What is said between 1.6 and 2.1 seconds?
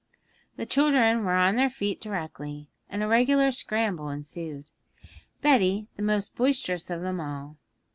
feet